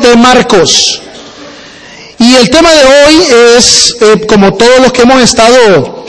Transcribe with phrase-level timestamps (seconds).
[0.00, 1.00] de Marcos.
[2.18, 6.04] Y el tema de hoy es, eh, como todos los que hemos estado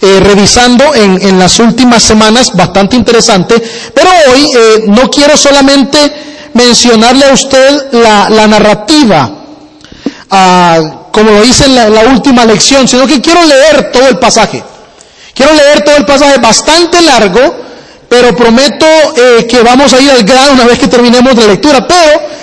[0.00, 3.62] eh, revisando en, las últimas semanas, bastante interesante,
[3.94, 5.98] pero hoy eh, no quiero solamente
[6.54, 9.30] mencionarle a usted la, narrativa,
[10.30, 10.80] ah,
[11.12, 14.62] como lo hice en la, última lección, sino que quiero leer todo el pasaje.
[15.34, 17.56] Quiero leer todo el pasaje bastante largo,
[18.08, 18.86] pero prometo
[19.48, 21.86] que vamos a ir al grano una vez que terminemos la lectura.
[21.86, 22.39] Pero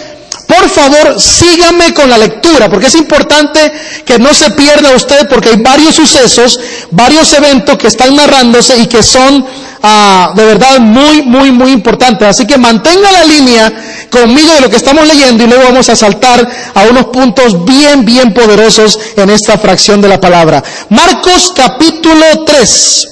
[0.58, 3.72] por favor, síganme con la lectura, porque es importante
[4.06, 6.60] que no se pierda usted, porque hay varios sucesos,
[6.92, 9.46] varios eventos que están narrándose y que son
[9.84, 12.28] ah, de verdad muy, muy, muy importantes.
[12.28, 13.72] Así que mantenga la línea
[14.10, 18.04] conmigo de lo que estamos leyendo y luego vamos a saltar a unos puntos bien,
[18.04, 20.64] bien poderosos en esta fracción de la palabra.
[20.90, 23.08] Marcos capítulo 3.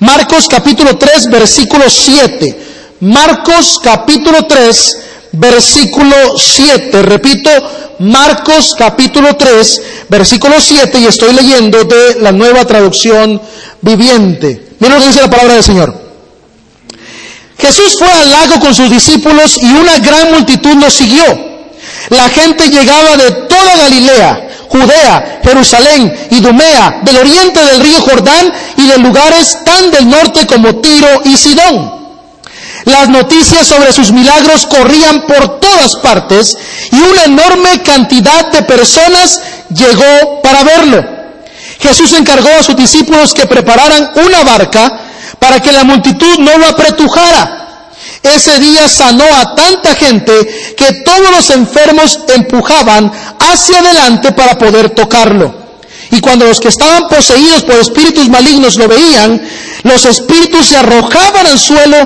[0.00, 2.66] Marcos capítulo 3, versículo 7.
[3.00, 4.96] Marcos capítulo 3,
[5.32, 7.02] versículo 7.
[7.02, 7.50] Repito,
[8.00, 13.40] Marcos capítulo 3, versículo 7, y estoy leyendo de la nueva traducción
[13.80, 14.68] viviente.
[14.78, 15.94] Miren lo que dice la palabra del Señor.
[17.58, 21.24] Jesús fue al lago con sus discípulos y una gran multitud lo siguió.
[22.08, 28.86] La gente llegaba de toda Galilea, Judea, Jerusalén, Idumea, del oriente del río Jordán y
[28.86, 31.99] de lugares tan del norte como Tiro y Sidón.
[32.84, 36.56] Las noticias sobre sus milagros corrían por todas partes
[36.90, 39.40] y una enorme cantidad de personas
[39.74, 41.04] llegó para verlo.
[41.80, 44.92] Jesús encargó a sus discípulos que prepararan una barca
[45.38, 47.60] para que la multitud no lo apretujara.
[48.22, 54.90] Ese día sanó a tanta gente que todos los enfermos empujaban hacia adelante para poder
[54.90, 55.54] tocarlo.
[56.10, 59.40] Y cuando los que estaban poseídos por espíritus malignos lo veían,
[59.84, 61.96] los espíritus se arrojaban al suelo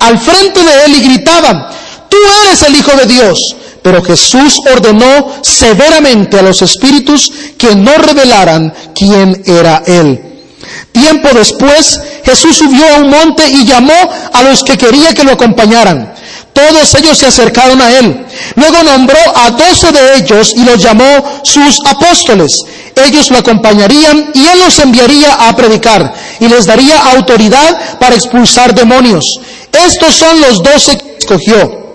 [0.00, 1.66] al frente de él y gritaban,
[2.08, 3.38] tú eres el Hijo de Dios.
[3.82, 10.20] Pero Jesús ordenó severamente a los espíritus que no revelaran quién era él.
[10.92, 13.94] Tiempo después, Jesús subió a un monte y llamó
[14.32, 16.12] a los que quería que lo acompañaran.
[16.52, 18.26] Todos ellos se acercaron a él.
[18.56, 22.52] Luego nombró a doce de ellos y los llamó sus apóstoles.
[22.96, 28.74] Ellos lo acompañarían y él los enviaría a predicar y les daría autoridad para expulsar
[28.74, 29.24] demonios.
[29.86, 31.88] Estos son los doce que escogió.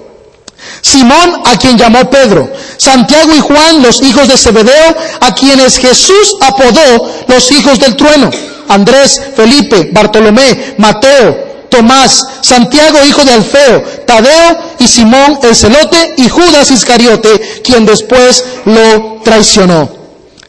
[0.82, 6.36] Simón, a quien llamó Pedro, Santiago y Juan, los hijos de Zebedeo, a quienes Jesús
[6.42, 8.30] apodó los hijos del trueno,
[8.68, 16.30] Andrés, Felipe, Bartolomé, Mateo, Tomás, Santiago, hijo de Alfeo, Tadeo y Simón el celote y
[16.30, 19.90] Judas Iscariote, quien después lo traicionó.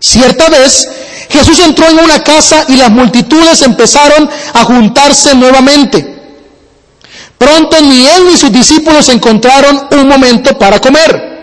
[0.01, 0.87] Cierta vez,
[1.31, 6.14] Jesús entró en una casa y las multitudes empezaron a juntarse nuevamente.
[7.39, 11.35] Pronto ni él ni sus discípulos encontraron un momento para comer.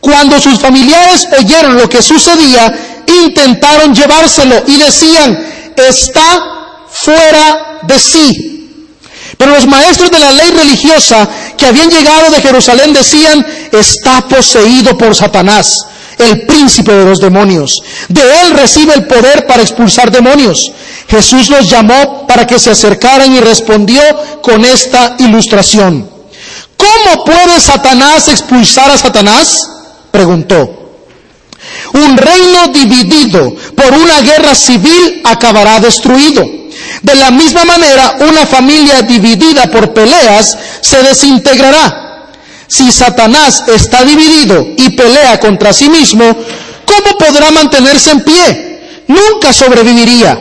[0.00, 5.38] Cuando sus familiares oyeron lo que sucedía, intentaron llevárselo y decían,
[5.76, 8.44] está fuera de sí.
[9.36, 14.96] Pero los maestros de la ley religiosa que habían llegado de Jerusalén decían, está poseído
[14.96, 15.76] por Satanás
[16.18, 17.76] el príncipe de los demonios.
[18.08, 20.72] De él recibe el poder para expulsar demonios.
[21.08, 24.02] Jesús los llamó para que se acercaran y respondió
[24.42, 26.08] con esta ilustración.
[26.76, 29.60] ¿Cómo puede Satanás expulsar a Satanás?
[30.10, 30.74] Preguntó.
[31.92, 36.44] Un reino dividido por una guerra civil acabará destruido.
[37.02, 42.07] De la misma manera, una familia dividida por peleas se desintegrará.
[42.68, 46.24] Si Satanás está dividido y pelea contra sí mismo,
[46.84, 49.04] ¿cómo podrá mantenerse en pie?
[49.08, 50.38] Nunca sobreviviría.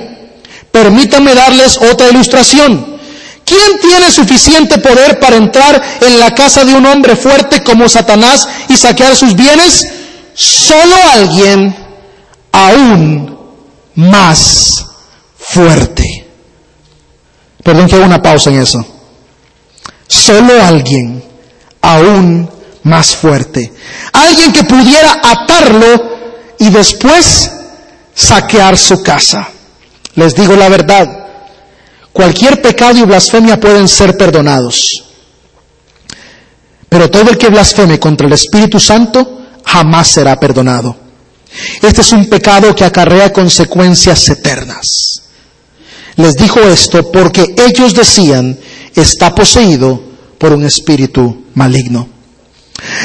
[0.71, 2.97] Permítanme darles otra ilustración.
[3.45, 8.45] ¿Quién tiene suficiente poder para entrar en la casa de un hombre fuerte como Satanás
[8.67, 9.88] y saquear sus bienes?
[10.33, 11.73] Solo alguien
[12.51, 13.38] aún
[13.95, 14.85] más
[15.38, 16.27] fuerte.
[17.63, 18.85] Perdón que haga una pausa en eso.
[20.07, 21.16] Solo alguien
[21.88, 22.50] aún
[22.84, 23.72] más fuerte.
[24.12, 26.18] Alguien que pudiera atarlo
[26.60, 27.51] y después
[28.13, 29.48] saquear su casa.
[30.16, 31.07] Les digo la verdad,
[32.12, 34.86] cualquier pecado y blasfemia pueden ser perdonados.
[36.89, 40.95] Pero todo el que blasfeme contra el Espíritu Santo jamás será perdonado.
[41.81, 45.22] Este es un pecado que acarrea consecuencias eternas.
[46.18, 48.57] Les dijo esto porque ellos decían,
[48.95, 50.01] está poseído
[50.38, 52.07] por un espíritu maligno.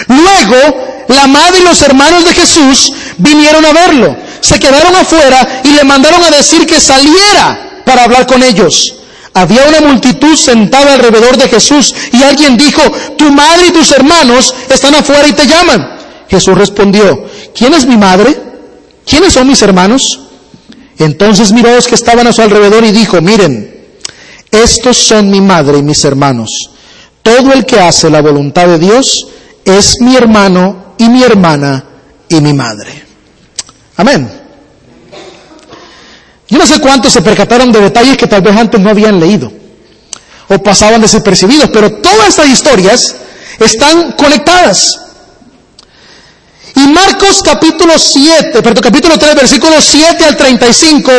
[0.07, 4.17] Luego, la madre y los hermanos de Jesús vinieron a verlo.
[4.41, 8.95] Se quedaron afuera y le mandaron a decir que saliera para hablar con ellos.
[9.35, 12.83] Había una multitud sentada alrededor de Jesús y alguien dijo,
[13.17, 16.01] tu madre y tus hermanos están afuera y te llaman.
[16.29, 18.39] Jesús respondió, ¿quién es mi madre?
[19.07, 20.21] ¿Quiénes son mis hermanos?
[20.99, 23.73] Entonces miró a los que estaban a su alrededor y dijo, miren,
[24.51, 26.72] estos son mi madre y mis hermanos.
[27.23, 29.29] Todo el que hace la voluntad de Dios
[29.65, 31.85] es mi hermano y mi hermana
[32.29, 33.05] y mi madre.
[33.97, 34.31] Amén.
[36.49, 39.51] Yo no sé cuántos se percataron de detalles que tal vez antes no habían leído
[40.49, 43.15] o pasaban desapercibidos, pero todas estas historias
[43.59, 44.99] están conectadas.
[46.75, 51.13] Y Marcos capítulo 7, perdón, capítulo 3, versículo 7 al 35,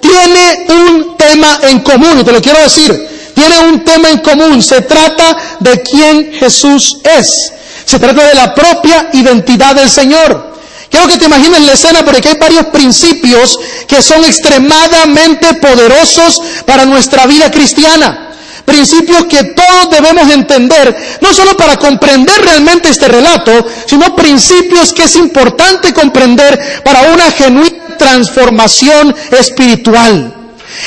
[0.00, 3.08] tiene un tema en común, y te lo quiero decir,
[3.40, 7.52] tiene un tema en común, se trata de quién Jesús es,
[7.86, 10.50] se trata de la propia identidad del Señor.
[10.90, 16.84] Quiero que te imagines la escena porque hay varios principios que son extremadamente poderosos para
[16.84, 18.26] nuestra vida cristiana
[18.62, 25.04] principios que todos debemos entender, no solo para comprender realmente este relato, sino principios que
[25.04, 30.39] es importante comprender para una genuina transformación espiritual.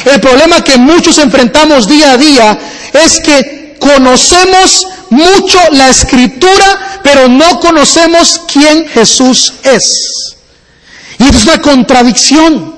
[0.05, 2.59] El problema que muchos enfrentamos día a día
[2.93, 10.35] es que conocemos mucho la escritura, pero no conocemos quién Jesús es.
[11.19, 12.73] Y es una contradicción.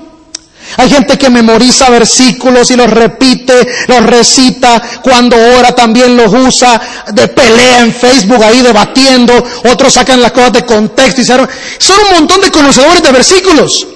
[0.78, 6.80] Hay gente que memoriza versículos y los repite, los recita, cuando ora también los usa,
[7.12, 9.32] de pelea en Facebook ahí debatiendo,
[9.72, 13.86] otros sacan las cosas de contexto y son un montón de conocedores de versículos.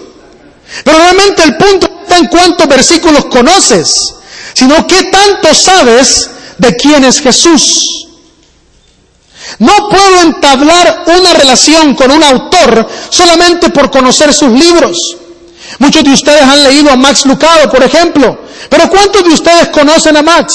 [0.84, 4.14] Pero realmente el punto no está en cuántos versículos conoces,
[4.54, 8.06] sino qué tanto sabes de quién es Jesús.
[9.58, 14.96] No puedo entablar una relación con un autor solamente por conocer sus libros.
[15.78, 18.38] Muchos de ustedes han leído a Max Lucado, por ejemplo.
[18.68, 20.54] Pero ¿cuántos de ustedes conocen a Max?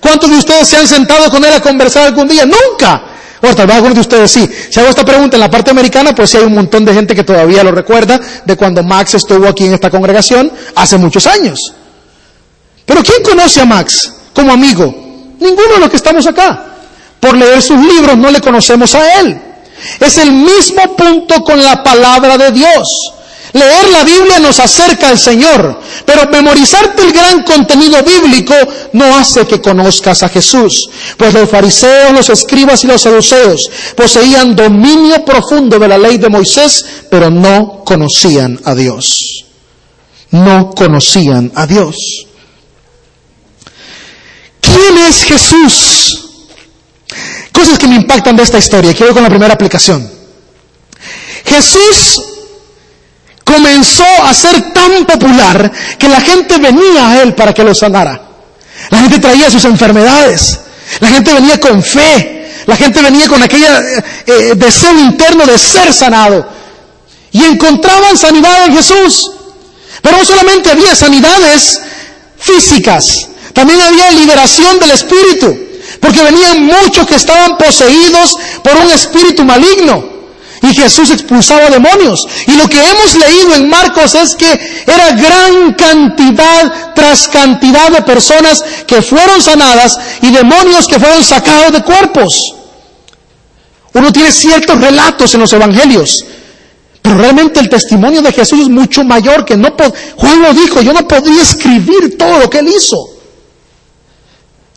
[0.00, 2.46] ¿Cuántos de ustedes se han sentado con él a conversar algún día?
[2.46, 3.09] Nunca.
[3.42, 4.48] O tal vez algunos de ustedes sí.
[4.70, 7.14] Si hago esta pregunta en la parte americana, pues sí hay un montón de gente
[7.14, 11.58] que todavía lo recuerda de cuando Max estuvo aquí en esta congregación hace muchos años.
[12.84, 14.94] Pero ¿quién conoce a Max como amigo?
[15.38, 16.64] Ninguno de los que estamos acá.
[17.18, 19.40] Por leer sus libros no le conocemos a él.
[19.98, 23.12] Es el mismo punto con la palabra de Dios.
[23.52, 28.54] Leer la Biblia nos acerca al Señor, pero memorizarte el gran contenido bíblico
[28.92, 34.54] no hace que conozcas a Jesús, pues los fariseos, los escribas y los saduceos poseían
[34.54, 39.44] dominio profundo de la ley de Moisés, pero no conocían a Dios.
[40.30, 41.96] No conocían a Dios.
[44.60, 46.28] ¿Quién es Jesús?
[47.52, 48.94] Cosas que me impactan de esta historia.
[48.94, 50.08] Quiero con la primera aplicación.
[51.44, 52.22] Jesús
[53.52, 58.20] comenzó a ser tan popular que la gente venía a él para que lo sanara.
[58.90, 60.60] La gente traía sus enfermedades.
[61.00, 62.48] La gente venía con fe.
[62.66, 66.46] La gente venía con aquel eh, eh, deseo interno de ser sanado.
[67.32, 69.32] Y encontraban sanidad en Jesús.
[70.02, 71.80] Pero no solamente había sanidades
[72.38, 75.58] físicas, también había liberación del espíritu.
[76.00, 80.09] Porque venían muchos que estaban poseídos por un espíritu maligno.
[80.62, 82.20] Y Jesús expulsaba demonios.
[82.46, 84.46] Y lo que hemos leído en Marcos es que
[84.86, 91.72] era gran cantidad tras cantidad de personas que fueron sanadas y demonios que fueron sacados
[91.72, 92.54] de cuerpos.
[93.94, 96.24] Uno tiene ciertos relatos en los evangelios.
[97.00, 99.74] Pero realmente el testimonio de Jesús es mucho mayor que no
[100.16, 102.96] Juan lo dijo, yo no podría escribir todo lo que él hizo.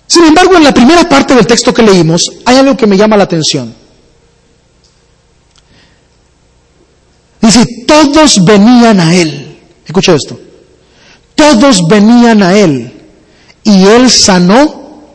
[0.07, 3.17] Sin embargo, en la primera parte del texto que leímos hay algo que me llama
[3.17, 3.82] la atención.
[7.43, 9.59] Dice, todos venían a Él.
[9.85, 10.39] Escucha esto.
[11.35, 12.89] Todos venían a Él
[13.65, 15.09] y Él sanó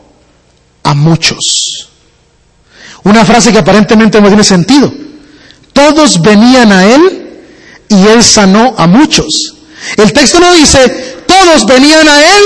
[0.83, 1.89] a muchos.
[3.03, 4.93] Una frase que aparentemente no tiene sentido.
[5.73, 7.41] Todos venían a Él
[7.89, 9.55] y Él sanó a muchos.
[9.97, 12.43] El texto no dice, todos venían a Él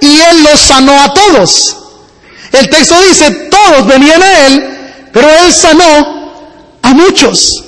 [0.00, 1.76] y Él los sanó a todos.
[2.50, 4.78] El texto dice, todos venían a Él,
[5.12, 6.32] pero Él sanó
[6.80, 7.67] a muchos.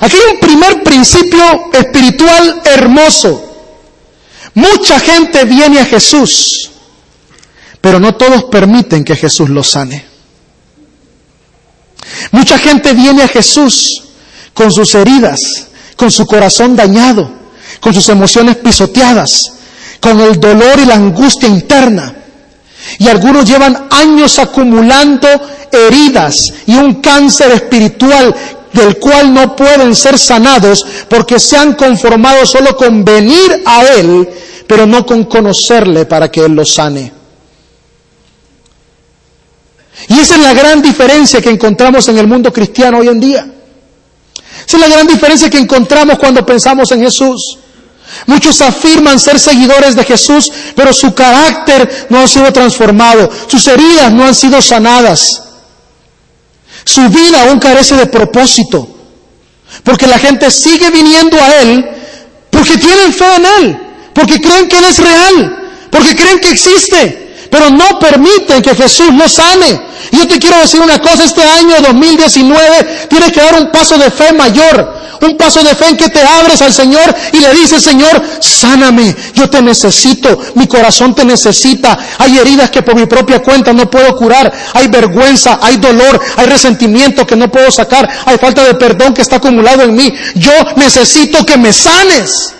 [0.00, 3.42] Aquí hay un primer principio espiritual hermoso.
[4.54, 6.70] Mucha gente viene a Jesús,
[7.80, 10.04] pero no todos permiten que Jesús los sane.
[12.32, 14.02] Mucha gente viene a Jesús
[14.54, 15.38] con sus heridas,
[15.96, 17.30] con su corazón dañado,
[17.80, 19.52] con sus emociones pisoteadas,
[20.00, 22.14] con el dolor y la angustia interna.
[22.98, 25.28] Y algunos llevan años acumulando
[25.72, 28.34] heridas y un cáncer espiritual
[28.76, 34.28] del cual no pueden ser sanados porque se han conformado solo con venir a Él,
[34.66, 37.12] pero no con conocerle para que Él los sane.
[40.08, 43.46] Y esa es la gran diferencia que encontramos en el mundo cristiano hoy en día.
[44.66, 47.58] Esa es la gran diferencia que encontramos cuando pensamos en Jesús.
[48.26, 54.12] Muchos afirman ser seguidores de Jesús, pero su carácter no ha sido transformado, sus heridas
[54.12, 55.42] no han sido sanadas,
[56.86, 58.88] su vida aún carece de propósito,
[59.82, 61.84] porque la gente sigue viniendo a Él
[62.48, 63.78] porque tienen fe en Él,
[64.14, 67.25] porque creen que Él es real, porque creen que existe,
[67.56, 69.80] pero no permiten que Jesús los sane.
[70.12, 73.96] Y yo te quiero decir una cosa, este año 2019 tienes que dar un paso
[73.96, 77.54] de fe mayor, un paso de fe en que te abres al Señor y le
[77.54, 81.98] dices, Señor, sáname, yo te necesito, mi corazón te necesita.
[82.18, 86.46] Hay heridas que por mi propia cuenta no puedo curar, hay vergüenza, hay dolor, hay
[86.46, 90.12] resentimiento que no puedo sacar, hay falta de perdón que está acumulado en mí.
[90.34, 92.52] Yo necesito que me sanes.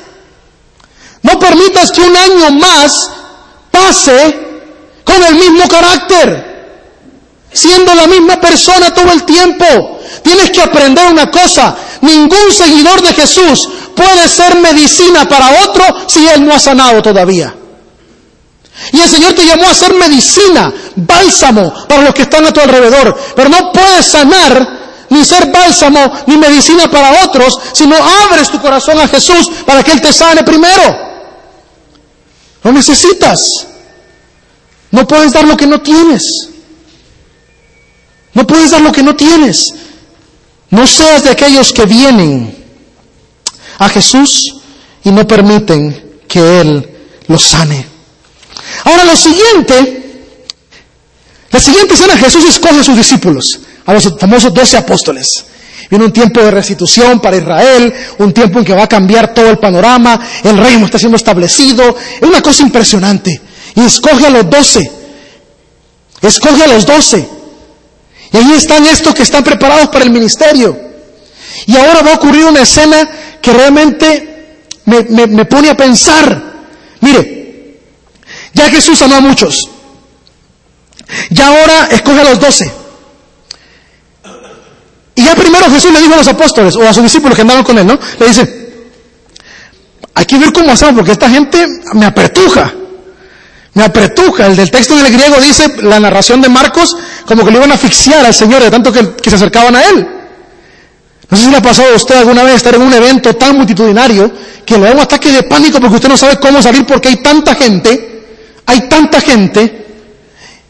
[1.21, 3.11] No permitas que un año más
[3.71, 4.47] pase
[5.23, 6.57] el mismo carácter
[7.57, 9.99] siendo la misma persona todo el tiempo.
[10.23, 16.27] Tienes que aprender una cosa, ningún seguidor de Jesús puede ser medicina para otro si
[16.29, 17.55] él no ha sanado todavía.
[18.93, 22.61] Y el Señor te llamó a ser medicina, bálsamo para los que están a tu
[22.61, 24.77] alrededor, pero no puedes sanar
[25.09, 29.83] ni ser bálsamo ni medicina para otros si no abres tu corazón a Jesús para
[29.83, 31.07] que Él te sane primero.
[32.63, 33.67] Lo necesitas.
[34.97, 36.23] No puedes dar lo que no tienes.
[38.33, 39.67] No puedes dar lo que no tienes.
[40.71, 42.57] No seas de aquellos que vienen
[43.77, 44.55] a Jesús
[45.05, 46.89] y no permiten que Él
[47.29, 47.85] los sane.
[48.85, 50.23] Ahora lo siguiente,
[51.51, 55.45] la siguiente escena, Jesús escoge a sus discípulos, a los famosos doce apóstoles.
[55.91, 59.51] Viene un tiempo de restitución para Israel, un tiempo en que va a cambiar todo
[59.51, 63.43] el panorama, el reino está siendo establecido, es una cosa impresionante.
[63.77, 64.91] Y escoge a los doce,
[66.23, 67.29] escoge a los doce.
[68.33, 70.77] Y ahí están estos que están preparados para el ministerio.
[71.67, 73.09] Y ahora va a ocurrir una escena
[73.41, 76.55] que realmente me, pone a pensar.
[77.01, 77.81] Mire,
[78.55, 79.69] ya Jesús sanó a muchos.
[81.31, 82.73] Ya ahora escoge a los doce.
[85.15, 87.63] Y ya primero Jesús le dijo a los apóstoles o a sus discípulos que andaban
[87.63, 87.99] con él, ¿no?
[88.19, 88.87] Le dice,
[90.15, 92.73] hay que ver cómo hacemos porque esta gente me apertuja
[93.77, 94.47] me apretuja.
[94.47, 97.75] El del texto del griego dice, la narración de Marcos, como que le iban a
[97.75, 100.09] asfixiar al Señor de tanto que, se acercaban a Él.
[101.29, 103.55] No sé si le ha pasado a usted alguna vez estar en un evento tan
[103.55, 104.33] multitudinario
[104.65, 107.17] que le da un ataque de pánico porque usted no sabe cómo salir porque hay
[107.17, 108.25] tanta gente,
[108.65, 109.87] hay tanta gente.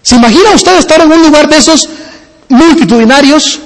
[0.03, 1.89] ¿Se imagina usted estar en un lugar de esos
[2.49, 3.61] multitudinarios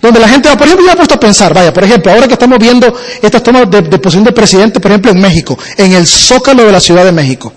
[0.00, 2.12] donde la gente va, por ejemplo, yo me he puesto a pensar, vaya, por ejemplo,
[2.12, 5.58] ahora que estamos viendo estas tomas de, de posición de presidente, por ejemplo, en México,
[5.76, 7.52] en el zócalo de la Ciudad de México.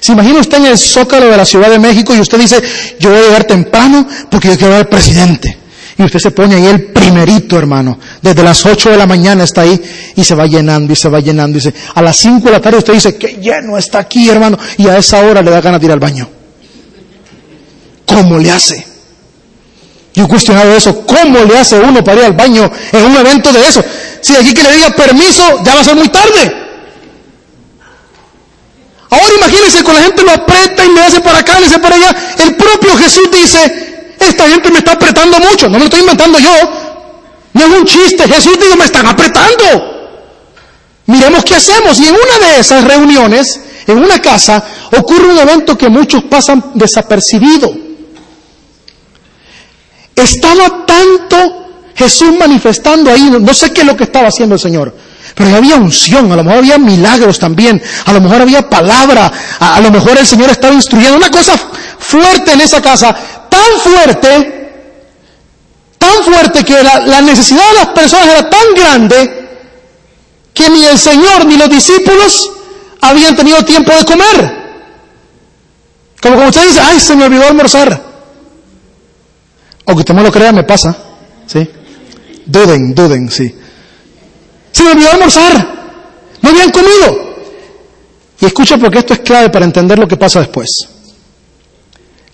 [0.00, 2.62] ¿Se imagina usted en el zócalo de la Ciudad de México y usted dice,
[2.98, 5.58] yo voy a llegar temprano porque yo quiero ver al presidente?
[5.96, 7.98] Y usted se pone ahí el primerito, hermano.
[8.20, 9.80] Desde las 8 de la mañana está ahí
[10.16, 11.58] y se va llenando y se va llenando.
[11.58, 14.58] Y se, a las 5 de la tarde usted dice, qué lleno está aquí, hermano.
[14.76, 16.28] Y a esa hora le da ganas de ir al baño.
[18.06, 18.84] ¿Cómo le hace?
[20.14, 21.06] Yo he cuestionado eso.
[21.06, 23.84] ¿Cómo le hace uno para ir al baño en un evento de eso?
[24.20, 26.63] Si aquí que le diga permiso, ya va a ser muy tarde.
[29.14, 31.94] Ahora imagínense, con la gente lo aprieta y le hace para acá, le hace para
[31.94, 32.16] allá.
[32.38, 36.38] El propio Jesús dice, esta gente me está apretando mucho, no me lo estoy inventando
[36.38, 36.50] yo.
[37.52, 39.64] No es un chiste, Jesús dice, me están apretando.
[41.06, 42.00] Miremos qué hacemos.
[42.00, 44.64] Y en una de esas reuniones, en una casa,
[44.98, 47.72] ocurre un evento que muchos pasan desapercibido.
[50.16, 54.92] Estaba tanto Jesús manifestando ahí, no sé qué es lo que estaba haciendo el Señor.
[55.34, 59.80] Pero había unción, a lo mejor había milagros también, a lo mejor había palabra, a,
[59.80, 61.16] lo mejor el Señor estaba instruyendo.
[61.16, 61.54] Una cosa
[61.98, 63.14] fuerte en esa casa,
[63.48, 64.70] tan fuerte,
[65.98, 69.48] tan fuerte que la, necesidad de las personas era tan grande
[70.52, 72.50] que ni el Señor ni los discípulos
[73.00, 74.64] habían tenido tiempo de comer.
[76.22, 78.02] Como como usted dice, ay, se me olvidó almorzar.
[79.84, 80.96] O que usted no lo crea, me pasa.
[81.46, 81.68] ¿Sí?
[82.46, 83.54] Duden, duden, sí.
[84.74, 85.74] Se me olvidó almorzar.
[86.42, 87.36] No habían comido.
[88.40, 90.68] Y escucha porque esto es clave para entender lo que pasa después.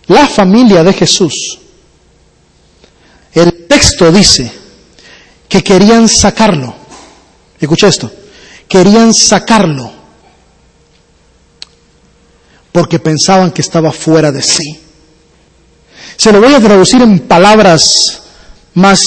[0.06, 1.59] La familia de Jesús,
[3.32, 4.50] el texto dice
[5.49, 6.75] que querían sacarlo.
[7.61, 8.11] Escucha esto.
[8.66, 9.92] Querían sacarlo
[12.73, 14.80] porque pensaban que estaba fuera de sí.
[16.16, 18.23] Se lo voy a traducir en palabras
[18.75, 19.00] más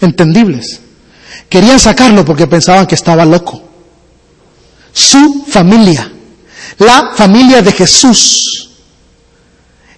[0.00, 0.80] entendibles.
[1.48, 3.62] Querían sacarlo porque pensaban que estaba loco.
[4.92, 6.10] Su familia,
[6.78, 8.70] la familia de Jesús,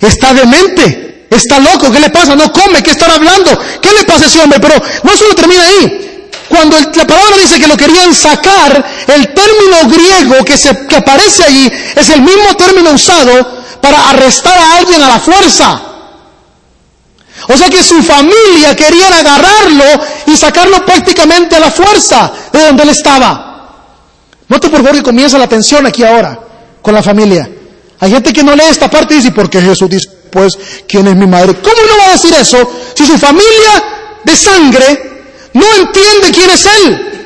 [0.00, 2.34] está demente, está loco, ¿qué le pasa?
[2.34, 3.58] No come, ¿qué están hablando?
[3.80, 4.60] ¿Qué le pasa a ese hombre?
[4.60, 6.06] Pero no solo termina ahí.
[6.48, 11.44] Cuando la palabra dice que lo querían sacar, el término griego que, se, que aparece
[11.44, 15.80] allí es el mismo término usado para arrestar a alguien a la fuerza.
[17.48, 19.84] O sea que su familia querían agarrarlo
[20.26, 23.46] y sacarlo prácticamente a la fuerza de donde él estaba.
[24.48, 26.38] Note por favor que comienza la tensión aquí ahora
[26.82, 27.48] con la familia.
[27.98, 31.06] Hay gente que no lee esta parte y dice, ¿por qué Jesús dice, pues, quién
[31.06, 31.54] es mi madre?
[31.54, 33.84] ¿Cómo no va a decir eso si su familia
[34.24, 35.24] de sangre
[35.54, 37.16] no entiende quién es Él?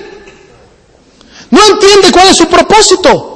[1.51, 3.27] No entiende cuál es su propósito.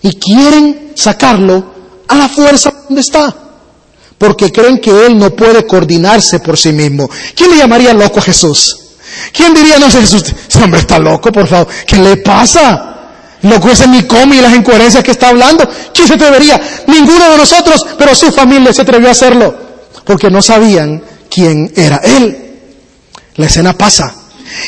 [0.00, 1.64] Y quieren sacarlo
[2.08, 3.41] a la fuerza donde está.
[4.22, 7.10] Porque creen que Él no puede coordinarse por sí mismo.
[7.34, 8.78] ¿Quién le llamaría loco a Jesús?
[9.32, 11.66] ¿Quién diría, no sé, Jesús, ese hombre está loco, por favor?
[11.84, 13.00] ¿Qué le pasa?
[13.42, 15.68] Loco ese ni come y las incoherencias que está hablando.
[15.92, 16.60] ¿Quién se atrevería?
[16.86, 19.56] Ninguno de nosotros, pero su familia se atrevió a hacerlo.
[20.04, 22.60] Porque no sabían quién era Él.
[23.34, 24.14] La escena pasa.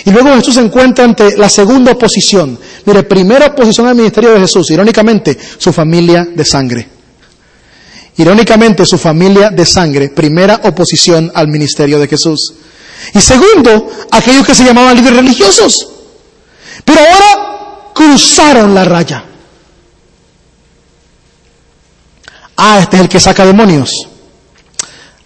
[0.05, 2.59] Y luego Jesús se encuentra ante la segunda oposición.
[2.87, 6.94] Mire, primera oposición al ministerio de Jesús, irónicamente, su familia de sangre.
[8.17, 12.55] Irónicamente, su familia de sangre, primera oposición al ministerio de Jesús.
[13.13, 15.89] Y segundo, aquellos que se llamaban líderes religiosos.
[16.85, 19.25] Pero ahora cruzaron la raya.
[22.57, 23.91] Ah, este es el que saca demonios.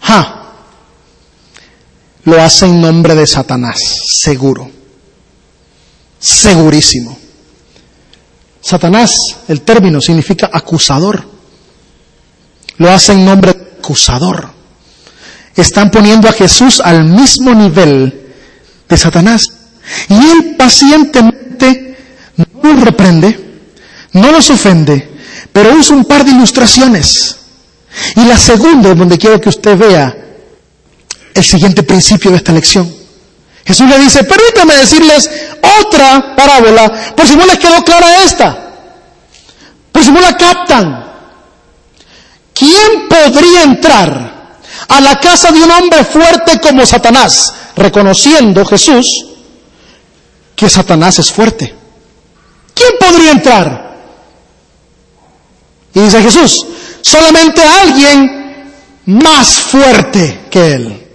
[0.01, 0.35] Ja.
[2.23, 3.77] Lo hace en nombre de Satanás,
[4.07, 4.69] seguro.
[6.19, 7.17] Segurísimo.
[8.61, 9.17] Satanás,
[9.47, 11.38] el término significa acusador.
[12.79, 14.49] Lo hace en nombre de acusador.
[15.55, 18.33] Están poniendo a Jesús al mismo nivel
[18.87, 19.51] de Satanás.
[20.07, 21.97] Y él pacientemente
[22.35, 23.61] no los reprende,
[24.13, 25.09] no los ofende,
[25.51, 27.35] pero usa un par de ilustraciones.
[28.15, 30.15] Y la segunda es donde quiero que usted vea
[31.33, 32.99] el siguiente principio de esta lección.
[33.65, 35.29] Jesús le dice, permítame decirles
[35.81, 38.57] otra parábola, por si no les quedó clara esta,
[39.91, 41.08] por si no la captan.
[42.59, 44.57] ¿Quién podría entrar
[44.89, 49.25] a la casa de un hombre fuerte como Satanás, reconociendo Jesús
[50.57, 51.73] que Satanás es fuerte?
[52.73, 53.97] ¿Quién podría entrar?
[55.93, 56.65] Y dice Jesús,
[57.01, 58.73] solamente alguien
[59.05, 61.07] más fuerte que él.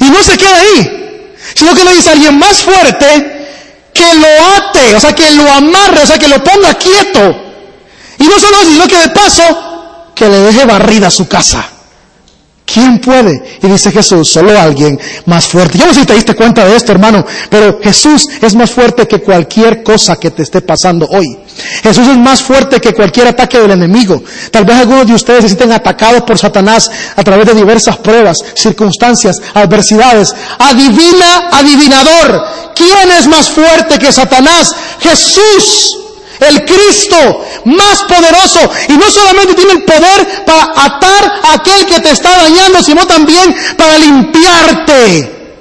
[0.00, 4.26] Y no se queda ahí, sino que le dice a alguien más fuerte que lo
[4.56, 7.36] ate, o sea, que lo amarre, o sea, que lo ponga quieto.
[8.18, 9.71] Y no solo eso, sino que de paso,
[10.14, 11.68] que le deje barrida su casa.
[12.64, 13.58] ¿Quién puede?
[13.62, 15.76] Y dice Jesús, solo alguien más fuerte.
[15.76, 19.06] Yo no sé si te diste cuenta de esto, hermano, pero Jesús es más fuerte
[19.06, 21.38] que cualquier cosa que te esté pasando hoy.
[21.82, 24.22] Jesús es más fuerte que cualquier ataque del enemigo.
[24.50, 28.38] Tal vez algunos de ustedes se sienten atacados por Satanás a través de diversas pruebas,
[28.54, 30.34] circunstancias, adversidades.
[30.58, 32.72] Adivina, adivinador.
[32.74, 34.74] ¿Quién es más fuerte que Satanás?
[35.00, 36.01] Jesús
[36.48, 38.70] el Cristo más poderoso.
[38.88, 43.06] Y no solamente tiene el poder para atar a aquel que te está dañando, sino
[43.06, 45.56] también para limpiarte,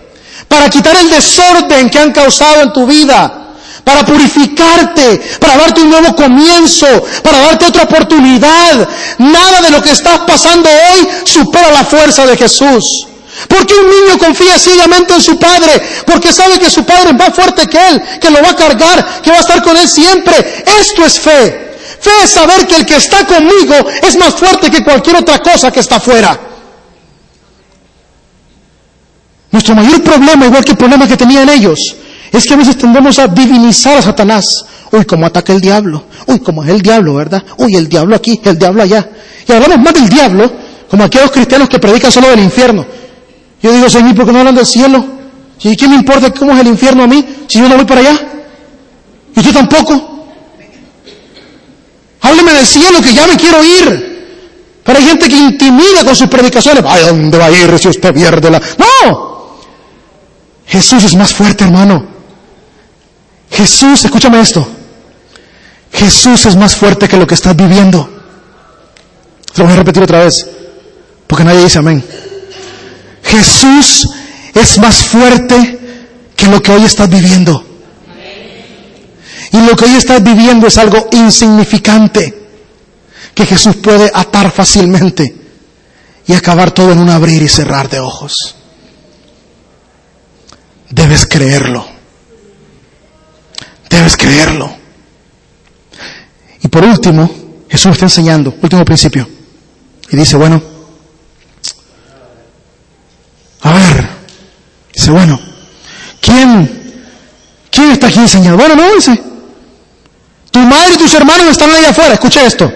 [0.48, 3.38] para quitar el desorden que han causado en tu vida
[3.84, 6.86] para purificarte, para darte un nuevo comienzo,
[7.24, 8.88] para darte otra oportunidad.
[9.17, 13.08] Nada de lo que estás pasando hoy supera la fuerza de Jesús.
[13.47, 17.34] Porque un niño confía ciegamente en su padre, porque sabe que su padre es más
[17.34, 20.63] fuerte que él, que lo va a cargar, que va a estar con él siempre.
[20.80, 21.71] Esto es fe.
[21.99, 25.71] Fe es saber que el que está conmigo es más fuerte que cualquier otra cosa
[25.71, 26.39] que está afuera.
[29.51, 31.95] Nuestro mayor problema, igual que el problema que tenían ellos,
[32.32, 34.65] es que a veces tendemos a divinizar a Satanás.
[34.91, 36.06] Uy, cómo ataca el diablo.
[36.27, 37.43] Uy, cómo es el diablo, ¿verdad?
[37.58, 39.10] Uy, el diablo aquí, el diablo allá.
[39.47, 40.51] Y hablamos más del diablo,
[40.89, 42.86] como aquellos cristianos que predican solo del infierno.
[43.62, 45.06] Yo digo, Señor, ¿por qué no hablan del cielo?
[45.63, 48.02] ¿Y qué me importa cómo es el infierno a mí si yo no voy para
[48.02, 48.19] allá?
[49.36, 50.26] ¿Y usted tampoco?
[52.21, 54.12] Hábleme del cielo que ya me quiero ir.
[54.84, 56.84] Pero hay gente que intimida con sus predicaciones.
[56.86, 58.60] ¿A dónde va a ir si usted pierde la.?
[58.78, 59.58] ¡No!
[60.65, 62.06] Jesús es más fuerte, hermano.
[63.52, 64.67] Jesús, escúchame esto.
[65.91, 68.10] Jesús es más fuerte que lo que estás viviendo.
[69.56, 70.47] Lo voy a repetir otra vez.
[71.28, 72.04] Porque nadie dice amén.
[73.32, 74.08] Jesús
[74.54, 75.80] es más fuerte
[76.36, 77.65] que lo que hoy estás viviendo.
[79.54, 82.38] Y lo que hoy estás viviendo es algo insignificante
[83.34, 85.36] que Jesús puede atar fácilmente
[86.28, 88.56] y acabar todo en un abrir y cerrar de ojos.
[90.89, 91.86] Debes creerlo.
[93.89, 94.74] Debes creerlo.
[96.62, 97.30] Y por último,
[97.70, 99.28] Jesús está enseñando, último principio.
[100.10, 100.62] Y dice, bueno,
[103.63, 104.10] a ver,
[104.93, 105.39] dice, bueno,
[106.19, 106.82] ¿quién
[107.71, 108.58] ¿quién está aquí enseñando?
[108.58, 109.19] Bueno, no, dice.
[110.52, 112.13] Tu madre y tus hermanos están allá afuera.
[112.13, 112.71] Escucha esto.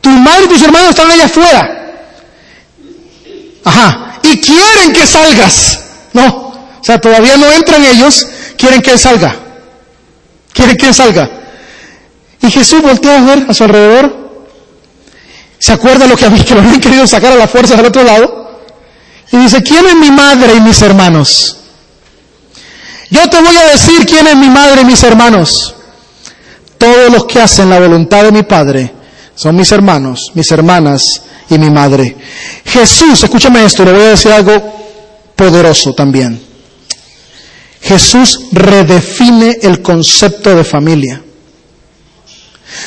[0.00, 1.94] Tu madre y tus hermanos están allá afuera.
[3.64, 4.20] Ajá.
[4.22, 5.80] Y quieren que salgas.
[6.12, 6.26] No.
[6.80, 8.26] O sea, todavía no entran ellos.
[8.56, 9.34] Quieren que él salga.
[10.52, 11.30] Quieren que él salga.
[12.42, 14.28] Y Jesús voltea a ver a su alrededor.
[15.58, 18.47] ¿Se acuerda lo que, que habían querido sacar a la fuerza del otro lado?
[19.32, 21.56] Y dice, ¿quién es mi madre y mis hermanos?
[23.10, 25.74] Yo te voy a decir quién es mi madre y mis hermanos.
[26.76, 28.94] Todos los que hacen la voluntad de mi Padre
[29.34, 32.16] son mis hermanos, mis hermanas y mi madre.
[32.64, 34.78] Jesús, escúchame esto, le voy a decir algo
[35.34, 36.40] poderoso también.
[37.80, 41.22] Jesús redefine el concepto de familia.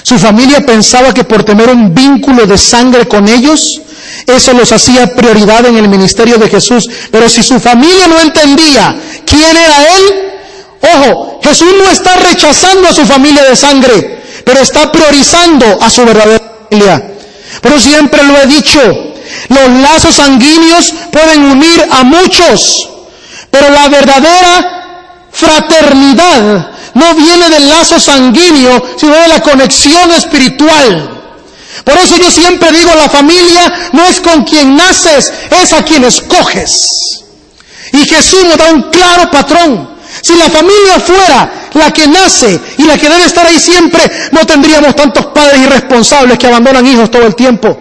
[0.03, 3.81] Su familia pensaba que por tener un vínculo de sangre con ellos,
[4.27, 6.83] eso los hacía prioridad en el ministerio de Jesús.
[7.11, 8.95] Pero si su familia no entendía
[9.25, 10.31] quién era Él,
[10.81, 16.05] ojo, Jesús no está rechazando a su familia de sangre, pero está priorizando a su
[16.05, 17.03] verdadera familia.
[17.61, 18.79] Pero siempre lo he dicho,
[19.49, 22.89] los lazos sanguíneos pueden unir a muchos,
[23.49, 31.20] pero la verdadera fraternidad no viene del lazo sanguíneo, sino de la conexión espiritual.
[31.83, 35.31] Por eso yo siempre digo, la familia no es con quien naces,
[35.61, 37.23] es a quien escoges.
[37.93, 39.89] Y Jesús nos da un claro patrón.
[40.21, 44.45] Si la familia fuera la que nace y la que debe estar ahí siempre, no
[44.45, 47.77] tendríamos tantos padres irresponsables que abandonan hijos todo el tiempo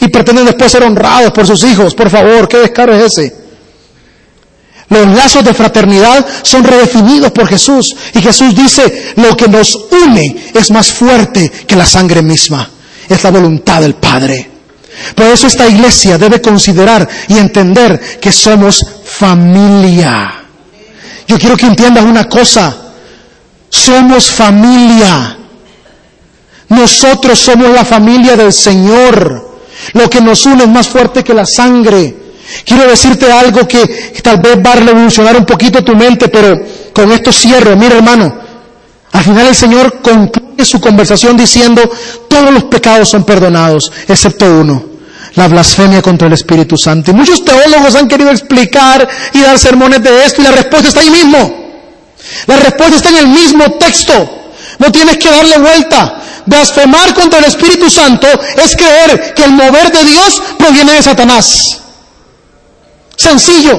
[0.00, 1.94] y pretenden después ser honrados por sus hijos.
[1.94, 3.36] Por favor, ¿qué descaro es ese?
[4.88, 7.94] Los lazos de fraternidad son redefinidos por Jesús.
[8.14, 12.70] Y Jesús dice, lo que nos une es más fuerte que la sangre misma.
[13.08, 14.50] Es la voluntad del Padre.
[15.14, 20.44] Por eso esta iglesia debe considerar y entender que somos familia.
[21.26, 22.76] Yo quiero que entiendas una cosa.
[23.70, 25.36] Somos familia.
[26.68, 29.58] Nosotros somos la familia del Señor.
[29.92, 32.16] Lo que nos une es más fuerte que la sangre.
[32.64, 33.86] Quiero decirte algo que
[34.22, 36.58] tal vez va a revolucionar un poquito tu mente, pero
[36.92, 37.76] con esto cierro.
[37.76, 38.34] Mira hermano,
[39.12, 41.82] al final el Señor concluye su conversación diciendo,
[42.28, 44.84] todos los pecados son perdonados, excepto uno,
[45.34, 47.10] la blasfemia contra el Espíritu Santo.
[47.10, 51.00] Y muchos teólogos han querido explicar y dar sermones de esto y la respuesta está
[51.00, 51.68] ahí mismo.
[52.46, 54.12] La respuesta está en el mismo texto.
[54.78, 56.22] No tienes que darle vuelta.
[56.46, 58.26] Blasfemar contra el Espíritu Santo
[58.62, 61.80] es creer que el mover de Dios proviene de Satanás.
[63.16, 63.78] Sencillo.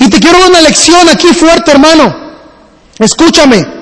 [0.00, 2.14] Y te quiero dar una lección aquí fuerte, hermano.
[2.98, 3.77] Escúchame.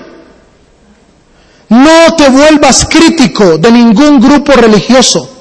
[1.69, 5.37] No te vuelvas crítico de ningún grupo religioso.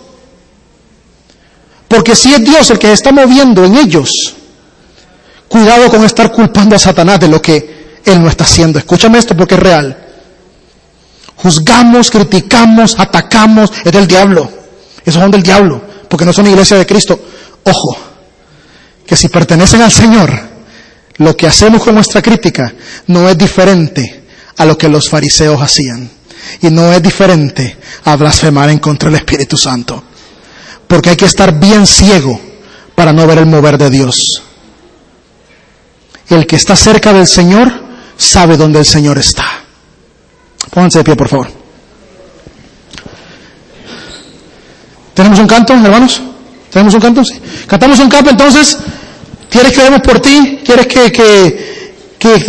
[1.88, 4.34] Porque si es Dios el que está moviendo en ellos,
[5.48, 8.80] cuidado con estar culpando a Satanás de lo que Él no está haciendo.
[8.80, 9.98] Escúchame esto porque es real.
[11.38, 14.50] Juzgamos, criticamos, atacamos, es del diablo.
[15.06, 17.20] Esos son del diablo, porque no son iglesia de Cristo.
[17.64, 17.98] Ojo,
[19.06, 20.32] que si pertenecen al Señor,
[21.18, 22.74] lo que hacemos con nuestra crítica
[23.08, 24.24] no es diferente
[24.58, 26.10] a lo que los fariseos hacían.
[26.62, 30.04] Y no es diferente a blasfemar en contra del Espíritu Santo.
[30.88, 32.40] Porque hay que estar bien ciego
[32.96, 34.44] para no ver el mover de Dios.
[36.30, 37.72] El que está cerca del Señor
[38.18, 39.46] sabe dónde el Señor está.
[40.72, 41.66] Pónganse de pie, por favor.
[45.14, 46.22] ¿Tenemos un canto, hermanos?
[46.70, 47.24] ¿Tenemos un canto?
[47.24, 47.40] Sí.
[47.68, 48.78] Cantamos un canto, entonces,
[49.50, 50.60] ¿quieres que demos por ti?
[50.66, 51.85] ¿Quieres que, que